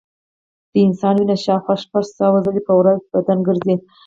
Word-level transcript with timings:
د 0.71 0.73
انسان 0.87 1.15
وینه 1.17 1.37
شاوخوا 1.45 1.75
شپږ 1.83 2.05
سوه 2.19 2.37
ځلې 2.45 2.61
په 2.67 2.73
ورځ 2.79 2.99
بدن 3.13 3.37
ګرځي. 3.47 3.75